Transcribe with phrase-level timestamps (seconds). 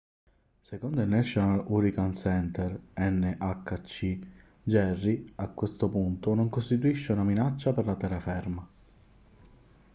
[0.61, 4.19] secondo il national hurricane center nhc
[4.63, 8.69] jerry a questo punto non costituisce una minaccia per la terraferma